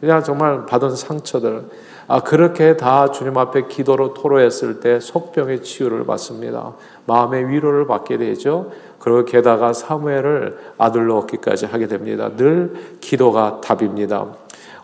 그냥 0.00 0.22
정말 0.22 0.66
받은 0.66 0.90
상처들. 0.94 1.64
아, 2.06 2.20
그렇게 2.20 2.76
다 2.76 3.10
주님 3.10 3.38
앞에 3.38 3.66
기도로 3.68 4.14
토로했을 4.14 4.80
때 4.80 5.00
속병의 5.00 5.62
치유를 5.62 6.04
받습니다. 6.04 6.74
마음의 7.06 7.48
위로를 7.48 7.86
받게 7.86 8.18
되죠. 8.18 8.70
그리고 8.98 9.24
게다가 9.24 9.72
사무엘을 9.72 10.58
아들로 10.78 11.18
얻기까지 11.18 11.66
하게 11.66 11.86
됩니다. 11.88 12.30
늘 12.36 12.74
기도가 13.00 13.60
답입니다. 13.62 14.26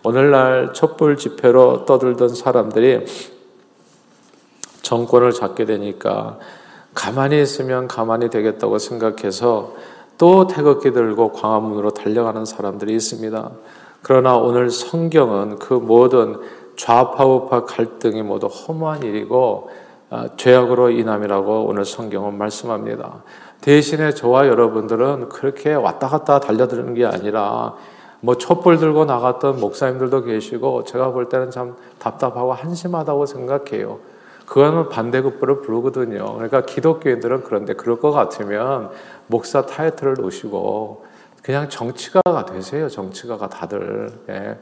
오늘날 0.03 0.73
촛불 0.73 1.15
집회로 1.15 1.85
떠들던 1.85 2.29
사람들이 2.29 3.05
정권을 4.81 5.31
잡게 5.31 5.65
되니까 5.65 6.39
가만히 6.93 7.41
있으면 7.41 7.87
가만히 7.87 8.29
되겠다고 8.29 8.79
생각해서 8.79 9.75
또 10.17 10.47
태극기 10.47 10.91
들고 10.91 11.31
광화문으로 11.31 11.91
달려가는 11.91 12.45
사람들이 12.45 12.93
있습니다. 12.95 13.51
그러나 14.01 14.35
오늘 14.35 14.69
성경은 14.69 15.59
그 15.59 15.73
모든 15.73 16.37
좌파 16.75 17.25
우파 17.25 17.65
갈등이 17.65 18.23
모두 18.23 18.47
허무한 18.47 19.03
일이고 19.03 19.69
아, 20.09 20.27
죄악으로 20.35 20.89
인함이라고 20.89 21.65
오늘 21.65 21.85
성경은 21.85 22.37
말씀합니다. 22.37 23.23
대신에 23.61 24.11
저와 24.11 24.47
여러분들은 24.47 25.29
그렇게 25.29 25.73
왔다 25.73 26.07
갔다 26.07 26.39
달려드는 26.39 26.95
게 26.95 27.05
아니라 27.05 27.75
뭐 28.19 28.35
촛불 28.35 28.77
들고 28.77 29.05
나갔던 29.05 29.59
목사님들도 29.59 30.23
계시고 30.23 30.83
제가 30.83 31.11
볼 31.11 31.29
때는 31.29 31.49
참 31.49 31.75
답답하고 31.99 32.53
한심하다고 32.53 33.25
생각해요. 33.25 33.99
그거는 34.45 34.89
반대급부를 34.89 35.61
부르거든요. 35.61 36.33
그러니까 36.33 36.61
기독교인들은 36.65 37.43
그런데 37.43 37.73
그럴 37.73 37.99
것 37.99 38.11
같으면 38.11 38.89
목사 39.27 39.65
타이틀을 39.65 40.15
놓으시고 40.15 41.05
그냥 41.41 41.69
정치가가 41.69 42.45
되세요. 42.45 42.89
정치가가 42.89 43.47
다들. 43.47 44.11
예. 44.29 44.57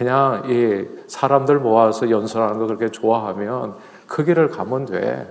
그냥 0.00 0.44
이 0.46 0.86
사람들 1.08 1.58
모아서 1.58 2.08
연설하는 2.08 2.58
거 2.58 2.66
그렇게 2.66 2.88
좋아하면 2.88 3.74
그 4.06 4.24
길을 4.24 4.48
가면 4.48 4.86
돼. 4.86 5.30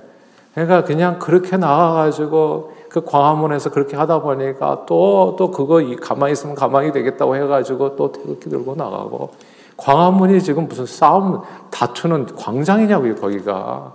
그러니까 0.54 0.84
그냥 0.84 1.18
그렇게 1.18 1.58
나가가지고 1.58 2.74
그 2.88 3.04
광화문에서 3.04 3.72
그렇게 3.72 3.98
하다 3.98 4.22
보니까 4.22 4.84
또, 4.86 5.36
또 5.40 5.50
그거 5.50 5.82
가만히 6.00 6.34
있으면 6.34 6.54
가만히 6.54 6.92
되겠다고 6.92 7.36
해가지고 7.36 7.96
또 7.96 8.12
태극기 8.12 8.48
들고 8.48 8.76
나가고 8.76 9.32
광화문이 9.76 10.40
지금 10.40 10.68
무슨 10.68 10.86
싸움, 10.86 11.42
다투는 11.72 12.36
광장이냐고요, 12.36 13.16
거기가. 13.16 13.94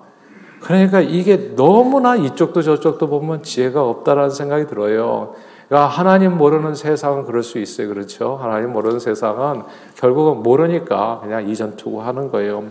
그러니까 0.61 1.01
이게 1.01 1.55
너무나 1.55 2.17
이쪽도 2.17 2.63
저쪽도 2.63 3.07
보면 3.07 3.45
지혜가 3.45 3.81
없다라는 3.81 4.31
생각이 4.31 4.67
들어요. 4.67 5.35
그러니까 5.75 5.89
하나님 5.89 6.39
모르는 6.39 6.77
세상은 6.77 7.25
그럴 7.25 7.43
수 7.43 7.59
있어요. 7.59 7.89
그렇죠? 7.89 8.39
하나님 8.41 8.73
모르는 8.73 9.01
세상은 9.01 9.65
결국은 9.97 10.45
모르니까 10.45 11.19
그냥 11.21 11.49
이전투구하는 11.49 12.31
거예요. 12.31 12.67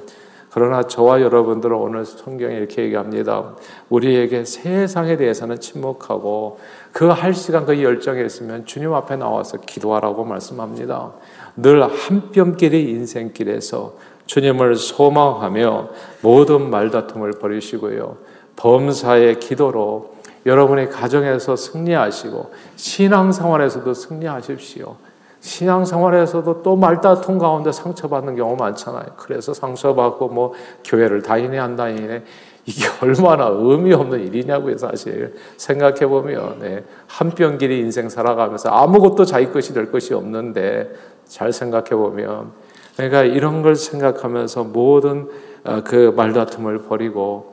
그러나 0.52 0.84
저와 0.84 1.20
여러분들은 1.20 1.76
오늘 1.76 2.06
성경에 2.06 2.56
이렇게 2.56 2.84
얘기합니다. 2.84 3.56
우리에게 3.90 4.46
세상에 4.46 5.18
대해서는 5.18 5.60
침묵하고 5.60 6.60
그 6.94 7.10
할 7.10 7.34
시간 7.34 7.66
그 7.66 7.84
열정이 7.84 8.26
있으면 8.26 8.66
주님 8.66 8.94
앞에 8.94 9.18
나와서 9.18 9.58
기도하라고 9.58 10.24
말씀합니다. 10.24 11.12
늘 11.58 11.84
한뼘길이 11.84 12.90
인생길에서 12.90 13.96
주님을 14.28 14.78
소망하며 14.78 15.90
모든 16.22 16.70
말다툼을 16.70 17.32
버리시고요. 17.32 18.16
범사의 18.56 19.42
기도로 19.42 20.13
여러분의 20.46 20.90
가정에서 20.90 21.56
승리하시고 21.56 22.52
신앙 22.76 23.32
생활에서도 23.32 23.94
승리하십시오. 23.94 24.96
신앙 25.40 25.84
생활에서도 25.84 26.64
또 26.64 26.76
말다툼 26.78 27.38
가운데 27.38 27.72
상처받는 27.72 28.36
경우 28.36 28.56
많잖아요. 28.56 29.06
그래서 29.18 29.54
상처받고 29.54 30.30
뭐 30.30 30.54
교회를 30.86 31.22
다니네 31.22 31.60
안 31.60 31.76
다니네 31.76 32.24
이게 32.66 32.86
얼마나 33.02 33.48
의미 33.48 33.94
없는 33.94 34.22
일이냐고요, 34.22 34.78
사실. 34.78 35.36
생각해 35.58 36.08
보면 36.08 36.60
네. 36.60 36.84
한뼘 37.08 37.58
길이 37.58 37.80
인생 37.80 38.08
살아가면서 38.08 38.70
아무것도 38.70 39.26
자기 39.26 39.52
것이 39.52 39.74
될 39.74 39.92
것이 39.92 40.14
없는데 40.14 40.90
잘 41.26 41.52
생각해 41.52 41.90
보면 41.90 42.52
그러니까 42.96 43.24
이런 43.24 43.62
걸 43.64 43.76
생각하면서 43.76 44.66
모든 44.66 45.30
어, 45.66 45.82
그 45.84 46.14
말다툼을 46.16 46.84
버리고 46.84 47.53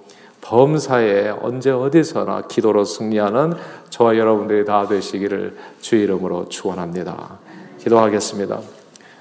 범사에 0.51 1.33
언제 1.43 1.71
어디서나 1.71 2.43
기도로 2.49 2.85
승리하는 2.85 3.53
저와 3.89 4.19
여러분들이 4.19 4.65
다 4.65 4.85
되시기를 4.85 5.57
주 5.81 5.95
이름으로 5.95 6.49
축원합니다. 6.49 7.39
기도하겠습니다. 7.79 8.59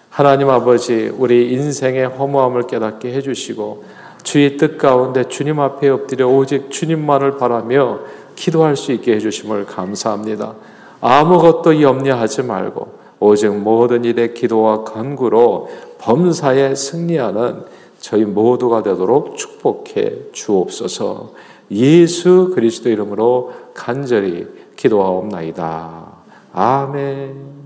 하나님 0.10 0.50
아버지, 0.50 1.14
우리 1.16 1.54
인생의 1.54 2.08
허무함을 2.08 2.66
깨닫게 2.66 3.14
해 3.14 3.22
주시고, 3.22 3.84
주의 4.24 4.58
뜻 4.58 4.80
가운데 4.80 5.24
주님 5.26 5.60
앞에 5.60 5.90
엎드려 5.90 6.28
오직 6.28 6.72
주님만을 6.72 7.38
바라며 7.38 8.00
기도할 8.36 8.76
수 8.76 8.92
있게 8.92 9.14
해 9.14 9.20
주심을 9.20 9.68
감사합니다. 9.68 10.56
아무것도 11.00 11.80
염려하지 11.80 12.42
말고, 12.42 12.98
오직 13.20 13.56
모든 13.56 14.04
일에 14.04 14.34
기도와 14.34 14.84
간구로 14.84 15.70
범사에 16.00 16.74
승리하는 16.74 17.66
저희 18.00 18.26
모두가 18.26 18.84
되도록 18.84 19.38
축복해 19.38 20.32
주옵소서. 20.32 21.34
예수 21.72 22.52
그리스도 22.56 22.90
이름으로 22.90 23.54
간절히 23.74 24.48
기도하옵나이다. 24.76 26.08
아멘. 26.54 27.59